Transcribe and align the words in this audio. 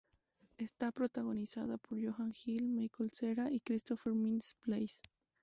Está 0.57 0.91
protagonizada 0.91 1.77
por 1.77 1.99
Jonah 2.03 2.31
Hill, 2.43 2.69
Michael 2.69 3.11
Cera 3.13 3.51
y 3.51 3.59
Christopher 3.59 4.13
Mintz-Plasse. 4.13 5.03